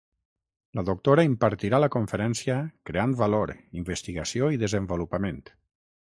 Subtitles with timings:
[0.77, 2.57] La doctora impartirà la conferència
[2.91, 3.53] Creant valor,
[3.83, 5.39] investigació i desenvolupament.